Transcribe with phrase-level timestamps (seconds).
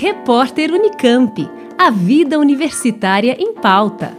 [0.00, 1.46] Repórter Unicamp.
[1.78, 4.16] A vida universitária em pauta.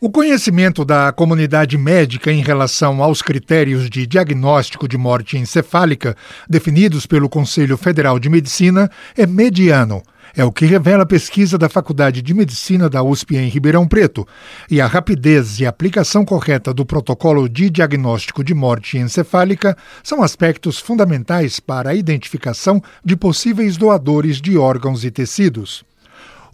[0.00, 6.16] O conhecimento da comunidade médica em relação aos critérios de diagnóstico de morte encefálica
[6.50, 10.02] definidos pelo Conselho Federal de Medicina é mediano.
[10.36, 14.26] É o que revela a pesquisa da Faculdade de Medicina da USP em Ribeirão Preto.
[14.68, 20.80] E a rapidez e aplicação correta do protocolo de diagnóstico de morte encefálica são aspectos
[20.80, 25.84] fundamentais para a identificação de possíveis doadores de órgãos e tecidos.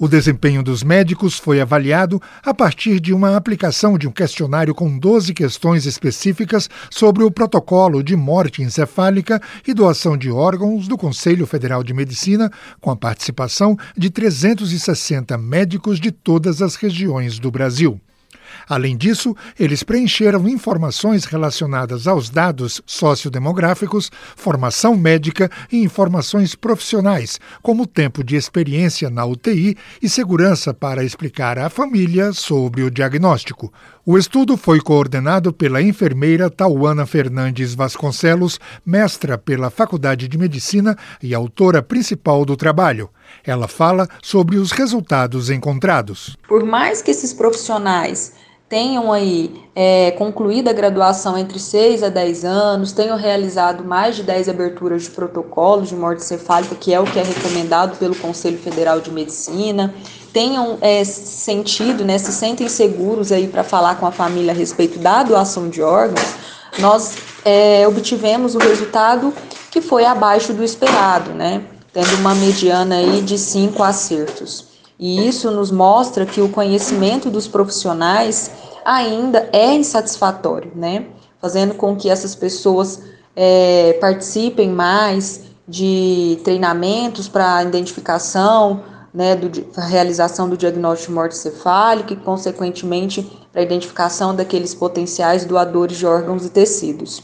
[0.02, 4.98] O desempenho dos médicos foi avaliado a partir de uma aplicação de um questionário com
[4.98, 11.46] 12 questões específicas sobre o protocolo de morte encefálica e doação de órgãos do Conselho
[11.46, 12.50] Federal de Medicina,
[12.80, 18.00] com a participação de 360 médicos de todas as regiões do Brasil.
[18.68, 27.86] Além disso, eles preencheram informações relacionadas aos dados sociodemográficos, formação médica e informações profissionais, como
[27.86, 33.72] tempo de experiência na UTI e segurança para explicar à família sobre o diagnóstico.
[34.04, 41.34] O estudo foi coordenado pela enfermeira Tauana Fernandes Vasconcelos, mestra pela Faculdade de Medicina e
[41.34, 43.10] autora principal do trabalho.
[43.44, 46.36] Ela fala sobre os resultados encontrados.
[46.48, 48.32] Por mais que esses profissionais
[48.70, 54.22] tenham aí é, concluído a graduação entre 6 a 10 anos, tenham realizado mais de
[54.22, 58.58] 10 aberturas de protocolos de morte cefálica, que é o que é recomendado pelo Conselho
[58.58, 59.92] Federal de Medicina,
[60.32, 65.00] tenham é, sentido, né, se sentem seguros aí para falar com a família a respeito
[65.00, 66.28] da doação de órgãos,
[66.78, 69.34] nós é, obtivemos o resultado
[69.72, 71.60] que foi abaixo do esperado, né,
[71.92, 74.69] tendo uma mediana aí de 5 acertos.
[75.00, 78.50] E isso nos mostra que o conhecimento dos profissionais
[78.84, 81.06] ainda é insatisfatório, né?
[81.40, 83.02] Fazendo com que essas pessoas
[83.34, 89.50] é, participem mais de treinamentos para identificação, né, do,
[89.80, 96.06] realização do diagnóstico de morte cefálica e, consequentemente, para a identificação daqueles potenciais doadores de
[96.06, 97.22] órgãos e tecidos.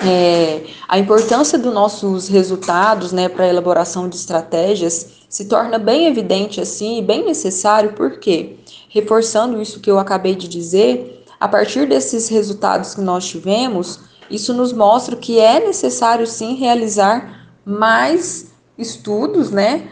[0.00, 6.06] É, a importância dos nossos resultados né, para a elaboração de estratégias se torna bem
[6.06, 8.56] evidente assim e bem necessário, porque,
[8.88, 14.00] reforçando isso que eu acabei de dizer, a partir desses resultados que nós tivemos,
[14.30, 19.88] isso nos mostra que é necessário sim realizar mais estudos, né?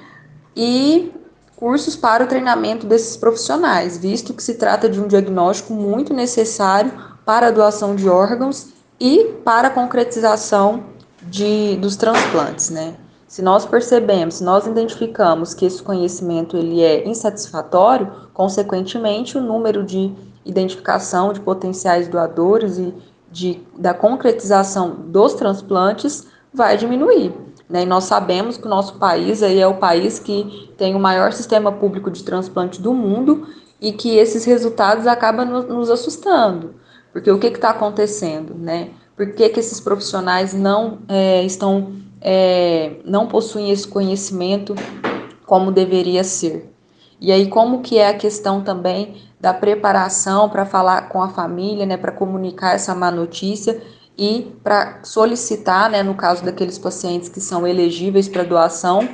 [0.57, 1.13] E
[1.57, 6.93] cursos para o treinamento desses profissionais, visto que se trata de um diagnóstico muito necessário
[7.25, 8.69] para a doação de órgãos
[9.01, 10.85] e para a concretização
[11.23, 12.95] de, dos transplantes, né?
[13.27, 19.83] Se nós percebemos, se nós identificamos que esse conhecimento ele é insatisfatório, consequentemente o número
[19.83, 20.13] de
[20.45, 22.95] identificação de potenciais doadores e
[23.31, 27.33] de, da concretização dos transplantes vai diminuir.
[27.69, 27.85] Né?
[27.85, 31.33] E nós sabemos que o nosso país aí é o país que tem o maior
[31.33, 33.47] sistema público de transplante do mundo
[33.81, 36.75] e que esses resultados acabam nos assustando.
[37.13, 38.91] Porque o que está acontecendo, né?
[39.15, 44.75] Por que, que esses profissionais não é, estão, é, não possuem esse conhecimento
[45.45, 46.73] como deveria ser?
[47.21, 51.85] E aí, como que é a questão também da preparação para falar com a família,
[51.85, 53.81] né, para comunicar essa má notícia
[54.17, 59.09] e para solicitar, né, no caso daqueles pacientes que são elegíveis para doação,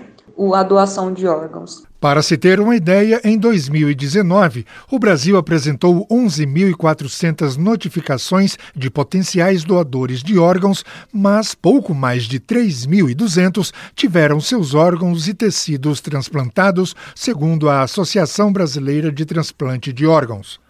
[0.55, 1.88] a doação de órgãos.
[2.01, 10.23] Para se ter uma ideia, em 2019, o Brasil apresentou 11.400 notificações de potenciais doadores
[10.23, 17.83] de órgãos, mas pouco mais de 3.200 tiveram seus órgãos e tecidos transplantados, segundo a
[17.83, 20.61] Associação Brasileira de Transplante de Órgãos.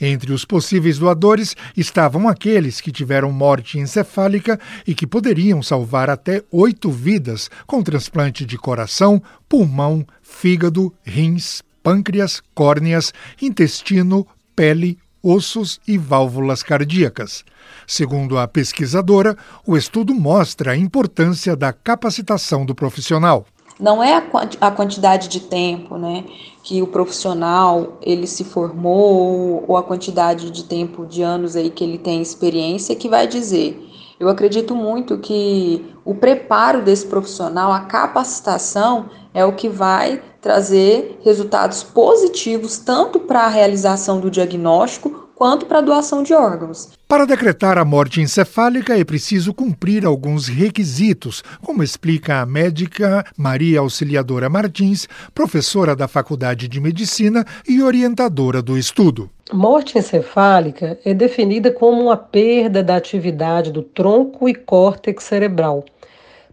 [0.00, 6.42] Entre os possíveis doadores estavam aqueles que tiveram morte encefálica e que poderiam salvar até
[6.50, 15.98] oito vidas com transplante de coração, pulmão, fígado, rins, pâncreas, córneas, intestino, pele, ossos e
[15.98, 17.44] válvulas cardíacas.
[17.86, 23.46] Segundo a pesquisadora, o estudo mostra a importância da capacitação do profissional
[23.78, 24.22] não é
[24.60, 26.24] a quantidade de tempo né,
[26.62, 31.84] que o profissional ele se formou ou a quantidade de tempo de anos aí que
[31.84, 33.82] ele tem experiência que vai dizer.
[34.18, 41.20] Eu acredito muito que o preparo desse profissional, a capacitação, é o que vai trazer
[41.22, 46.88] resultados positivos tanto para a realização do diagnóstico quanto para a doação de órgãos.
[47.06, 53.80] Para decretar a morte encefálica é preciso cumprir alguns requisitos, como explica a médica Maria
[53.80, 59.30] Auxiliadora Martins, professora da Faculdade de Medicina e orientadora do estudo.
[59.52, 65.84] Morte encefálica é definida como uma perda da atividade do tronco e córtex cerebral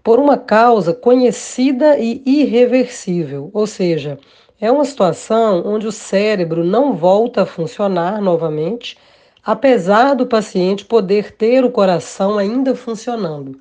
[0.04, 4.20] por uma causa conhecida e irreversível, ou seja,
[4.60, 8.98] é uma situação onde o cérebro não volta a funcionar novamente,
[9.46, 13.60] apesar do paciente poder ter o coração ainda funcionando.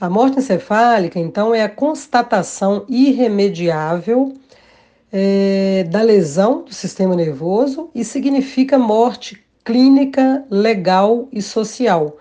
[0.00, 4.34] A morte encefálica, então, é a constatação irremediável
[5.12, 12.16] é, da lesão do sistema nervoso e significa morte clínica, legal e social.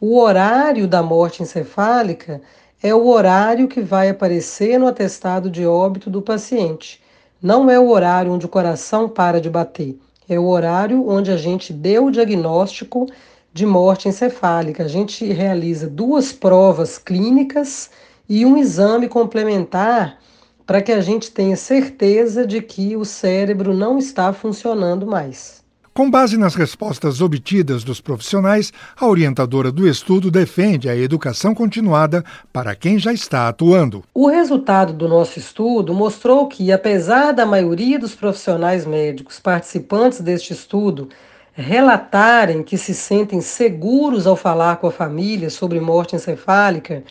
[0.00, 2.40] O horário da morte encefálica
[2.82, 7.02] é o horário que vai aparecer no atestado de óbito do paciente.
[7.42, 11.36] Não é o horário onde o coração para de bater, é o horário onde a
[11.36, 13.06] gente deu o diagnóstico
[13.52, 14.84] de morte encefálica.
[14.84, 17.90] A gente realiza duas provas clínicas
[18.28, 20.18] e um exame complementar
[20.64, 25.62] para que a gente tenha certeza de que o cérebro não está funcionando mais.
[25.96, 28.70] Com base nas respostas obtidas dos profissionais,
[29.00, 32.22] a orientadora do estudo defende a educação continuada
[32.52, 34.04] para quem já está atuando.
[34.12, 40.52] O resultado do nosso estudo mostrou que, apesar da maioria dos profissionais médicos participantes deste
[40.52, 41.08] estudo
[41.54, 47.04] relatarem que se sentem seguros ao falar com a família sobre morte encefálica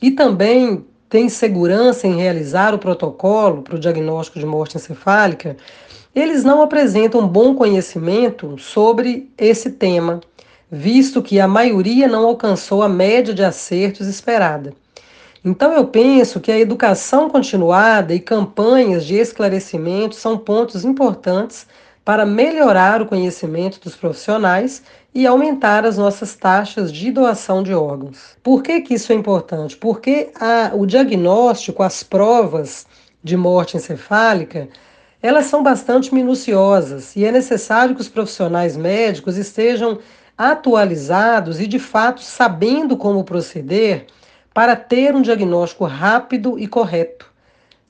[0.00, 5.56] e também têm segurança em realizar o protocolo para o diagnóstico de morte encefálica,
[6.14, 10.20] eles não apresentam bom conhecimento sobre esse tema,
[10.70, 14.72] visto que a maioria não alcançou a média de acertos esperada.
[15.44, 21.66] Então, eu penso que a educação continuada e campanhas de esclarecimento são pontos importantes
[22.04, 24.82] para melhorar o conhecimento dos profissionais
[25.14, 28.36] e aumentar as nossas taxas de doação de órgãos.
[28.42, 29.76] Por que, que isso é importante?
[29.76, 32.86] Porque a, o diagnóstico, as provas
[33.22, 34.68] de morte encefálica,
[35.22, 39.98] elas são bastante minuciosas e é necessário que os profissionais médicos estejam
[40.36, 44.06] atualizados e, de fato, sabendo como proceder
[44.54, 47.26] para ter um diagnóstico rápido e correto.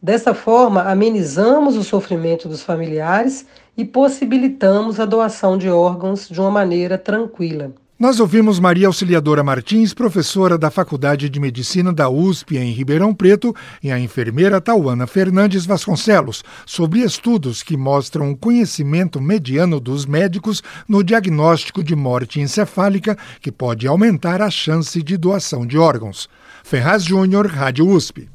[0.01, 3.47] Dessa forma, amenizamos o sofrimento dos familiares
[3.77, 7.73] e possibilitamos a doação de órgãos de uma maneira tranquila.
[7.99, 13.53] Nós ouvimos Maria Auxiliadora Martins, professora da Faculdade de Medicina da USP em Ribeirão Preto,
[13.83, 20.63] e a enfermeira Tauana Fernandes Vasconcelos, sobre estudos que mostram o conhecimento mediano dos médicos
[20.87, 26.29] no diagnóstico de morte encefálica, que pode aumentar a chance de doação de órgãos.
[26.63, 28.29] Ferraz Júnior, Rádio USP.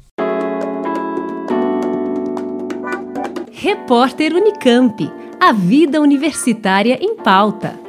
[3.50, 5.10] Repórter Unicamp.
[5.40, 7.82] A vida universitária em pauta.